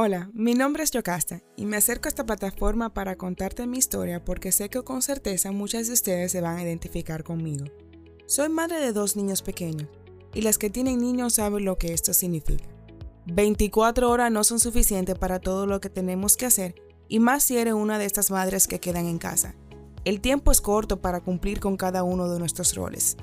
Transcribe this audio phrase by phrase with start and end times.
[0.00, 4.24] Hola, mi nombre es Yocasta y me acerco a esta plataforma para contarte mi historia
[4.24, 7.64] porque sé que con certeza muchas de ustedes se van a identificar conmigo.
[8.26, 9.88] Soy madre de dos niños pequeños
[10.32, 12.68] y las que tienen niños saben lo que esto significa.
[13.26, 16.76] 24 horas no son suficientes para todo lo que tenemos que hacer
[17.08, 19.56] y más si eres una de estas madres que quedan en casa.
[20.04, 23.16] El tiempo es corto para cumplir con cada uno de nuestros roles.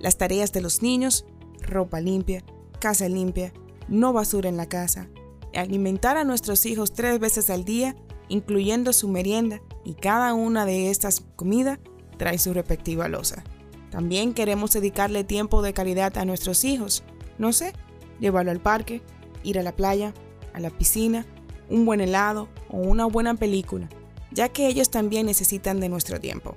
[0.00, 1.26] Las tareas de los niños,
[1.60, 2.42] ropa limpia,
[2.80, 3.52] casa limpia,
[3.86, 5.10] no basura en la casa,
[5.54, 7.96] alimentar a nuestros hijos tres veces al día,
[8.28, 11.78] incluyendo su merienda, y cada una de estas comidas
[12.16, 13.44] trae su respectiva losa.
[13.90, 17.04] También queremos dedicarle tiempo de calidad a nuestros hijos.
[17.38, 17.72] No sé,
[18.20, 19.02] llevarlo al parque,
[19.42, 20.14] ir a la playa,
[20.54, 21.26] a la piscina,
[21.68, 23.88] un buen helado o una buena película,
[24.30, 26.54] ya que ellos también necesitan de nuestro tiempo.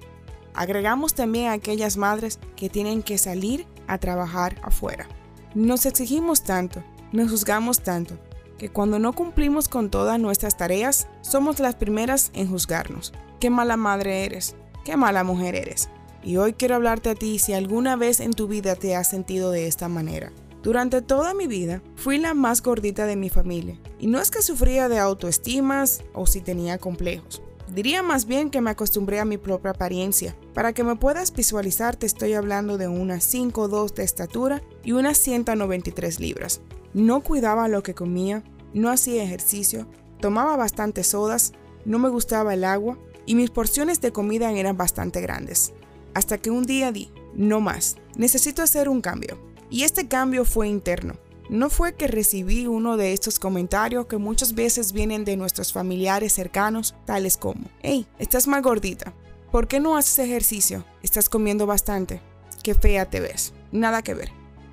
[0.54, 5.08] Agregamos también a aquellas madres que tienen que salir a trabajar afuera.
[5.54, 8.18] Nos exigimos tanto, nos juzgamos tanto,
[8.58, 13.14] que cuando no cumplimos con todas nuestras tareas, somos las primeras en juzgarnos.
[13.40, 15.90] Qué mala madre eres, qué mala mujer eres.
[16.24, 19.52] Y hoy quiero hablarte a ti si alguna vez en tu vida te has sentido
[19.52, 20.32] de esta manera.
[20.64, 24.42] Durante toda mi vida fui la más gordita de mi familia, y no es que
[24.42, 27.44] sufría de autoestimas o si tenía complejos.
[27.72, 30.36] Diría más bien que me acostumbré a mi propia apariencia.
[30.54, 35.18] Para que me puedas visualizar te estoy hablando de unas 5'2 de estatura y unas
[35.18, 36.62] 193 libras.
[36.96, 38.42] No cuidaba lo que comía,
[38.74, 39.86] no hacía ejercicio,
[40.22, 41.52] tomaba bastantes sodas,
[41.84, 45.74] no me gustaba el agua y mis porciones de comida eran bastante grandes.
[46.14, 49.38] Hasta que un día di, no más, necesito hacer un cambio.
[49.70, 51.18] Y este cambio fue interno.
[51.50, 56.32] No fue que recibí uno de estos comentarios que muchas veces vienen de nuestros familiares
[56.32, 59.14] cercanos, tales como, hey, estás más gordita,
[59.52, 60.86] ¿por qué no haces ejercicio?
[61.04, 62.22] Estás comiendo bastante,
[62.64, 63.52] qué fea te ves.
[63.74, 64.32] Nada que ver.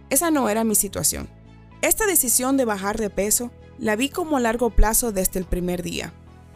[0.08, 1.28] Esa no era mi situación.
[1.82, 5.82] Esta decisión de bajar de peso la vi como a largo plazo desde el primer
[5.82, 6.12] día.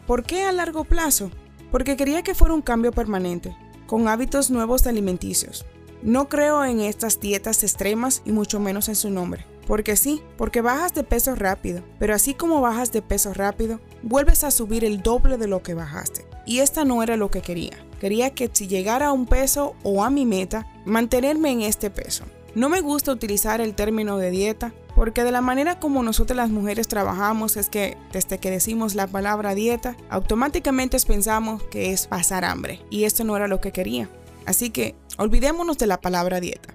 [0.07, 1.31] ¿Por qué a largo plazo?
[1.69, 3.53] Porque quería que fuera un cambio permanente,
[3.87, 5.65] con hábitos nuevos alimenticios.
[6.01, 9.45] No creo en estas dietas extremas y mucho menos en su nombre.
[9.67, 14.45] Porque sí, porque bajas de peso rápido, pero así como bajas de peso rápido, vuelves
[14.45, 16.25] a subir el doble de lo que bajaste.
[16.45, 17.85] Y esta no era lo que quería.
[17.99, 22.23] Quería que si llegara a un peso o a mi meta, mantenerme en este peso.
[22.55, 26.49] No me gusta utilizar el término de dieta porque de la manera como nosotras las
[26.49, 32.43] mujeres trabajamos es que desde que decimos la palabra dieta, automáticamente pensamos que es pasar
[32.43, 34.09] hambre y esto no era lo que quería.
[34.47, 36.73] Así que olvidémonos de la palabra dieta.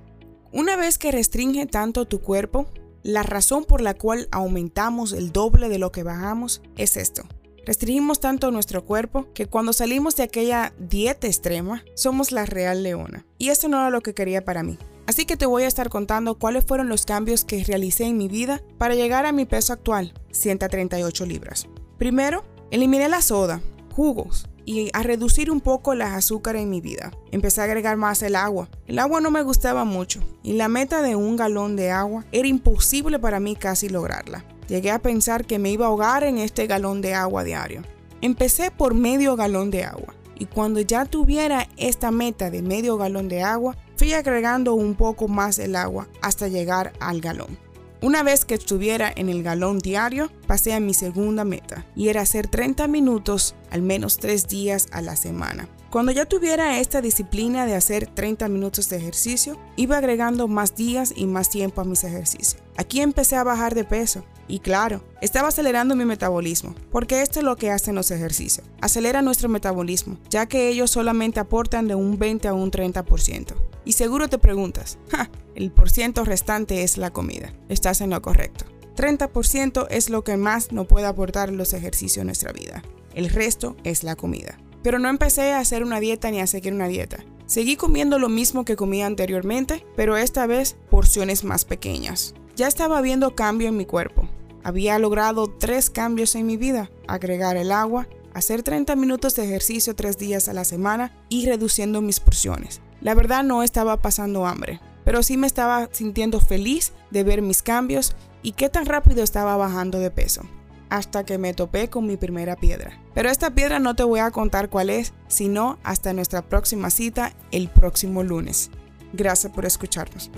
[0.52, 2.68] Una vez que restringe tanto tu cuerpo,
[3.02, 7.24] la razón por la cual aumentamos el doble de lo que bajamos es esto.
[7.66, 13.26] Restringimos tanto nuestro cuerpo que cuando salimos de aquella dieta extrema, somos la real leona.
[13.38, 14.78] Y esto no era lo que quería para mí.
[15.06, 18.28] Así que te voy a estar contando cuáles fueron los cambios que realicé en mi
[18.28, 21.66] vida para llegar a mi peso actual, 138 libras.
[21.98, 23.60] Primero, eliminé la soda,
[23.94, 27.10] jugos y a reducir un poco las azúcares en mi vida.
[27.30, 28.68] Empecé a agregar más el agua.
[28.86, 32.48] El agua no me gustaba mucho y la meta de un galón de agua era
[32.48, 34.44] imposible para mí casi lograrla.
[34.68, 37.82] Llegué a pensar que me iba a ahogar en este galón de agua diario.
[38.20, 43.28] Empecé por medio galón de agua y cuando ya tuviera esta meta de medio galón
[43.28, 47.56] de agua, Fui agregando un poco más el agua hasta llegar al galón.
[48.00, 52.22] Una vez que estuviera en el galón diario, pasé a mi segunda meta y era
[52.22, 55.68] hacer 30 minutos al menos 3 días a la semana.
[55.88, 61.12] Cuando ya tuviera esta disciplina de hacer 30 minutos de ejercicio, iba agregando más días
[61.14, 62.60] y más tiempo a mis ejercicios.
[62.76, 67.44] Aquí empecé a bajar de peso y claro, estaba acelerando mi metabolismo, porque esto es
[67.44, 68.66] lo que hacen los ejercicios.
[68.80, 73.54] Acelera nuestro metabolismo, ya que ellos solamente aportan de un 20 a un 30%.
[73.84, 77.52] Y seguro te preguntas, ja, el porciento restante es la comida.
[77.68, 78.64] Estás en lo correcto.
[78.96, 82.82] 30% es lo que más nos puede aportar los ejercicios en nuestra vida.
[83.14, 84.58] El resto es la comida.
[84.82, 87.24] Pero no empecé a hacer una dieta ni a seguir una dieta.
[87.46, 92.34] Seguí comiendo lo mismo que comía anteriormente, pero esta vez porciones más pequeñas.
[92.56, 94.21] Ya estaba viendo cambio en mi cuerpo.
[94.64, 96.90] Había logrado tres cambios en mi vida.
[97.08, 102.00] Agregar el agua, hacer 30 minutos de ejercicio tres días a la semana y reduciendo
[102.00, 102.80] mis porciones.
[103.00, 107.62] La verdad no estaba pasando hambre, pero sí me estaba sintiendo feliz de ver mis
[107.62, 110.42] cambios y qué tan rápido estaba bajando de peso,
[110.88, 113.00] hasta que me topé con mi primera piedra.
[113.14, 117.34] Pero esta piedra no te voy a contar cuál es, sino hasta nuestra próxima cita
[117.50, 118.70] el próximo lunes.
[119.12, 120.30] Gracias por escucharnos.